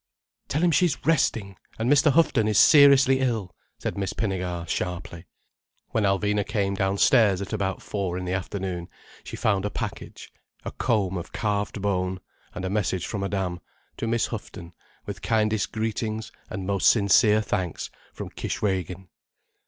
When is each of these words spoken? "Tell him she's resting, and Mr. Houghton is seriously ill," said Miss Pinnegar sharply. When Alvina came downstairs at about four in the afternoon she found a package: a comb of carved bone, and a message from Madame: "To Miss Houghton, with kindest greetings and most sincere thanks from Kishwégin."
"Tell 0.47 0.63
him 0.63 0.71
she's 0.71 1.05
resting, 1.05 1.57
and 1.77 1.87
Mr. 1.87 2.11
Houghton 2.13 2.47
is 2.47 2.57
seriously 2.57 3.19
ill," 3.19 3.53
said 3.77 3.99
Miss 3.99 4.13
Pinnegar 4.13 4.67
sharply. 4.67 5.25
When 5.89 6.05
Alvina 6.05 6.43
came 6.43 6.73
downstairs 6.73 7.39
at 7.39 7.53
about 7.53 7.83
four 7.83 8.17
in 8.17 8.25
the 8.25 8.33
afternoon 8.33 8.89
she 9.23 9.35
found 9.37 9.63
a 9.63 9.69
package: 9.69 10.33
a 10.65 10.71
comb 10.71 11.17
of 11.19 11.31
carved 11.33 11.79
bone, 11.83 12.19
and 12.55 12.65
a 12.65 12.67
message 12.71 13.05
from 13.05 13.21
Madame: 13.21 13.59
"To 13.97 14.07
Miss 14.07 14.25
Houghton, 14.25 14.73
with 15.05 15.21
kindest 15.21 15.71
greetings 15.71 16.31
and 16.49 16.65
most 16.65 16.89
sincere 16.89 17.39
thanks 17.43 17.91
from 18.11 18.31
Kishwégin." 18.31 19.07